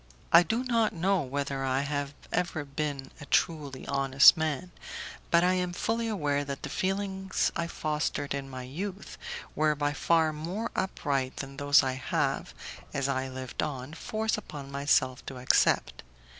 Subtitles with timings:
[0.33, 4.71] I do not know whether I have ever been a truly honest man,
[5.29, 9.19] but I am fully aware that the feelings I fostered in my youth
[9.55, 12.55] were by far more upright than those I have,
[12.95, 16.01] as I lived on, forced myself to accept.